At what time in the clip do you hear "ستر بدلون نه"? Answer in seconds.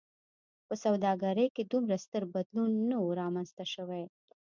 2.05-2.97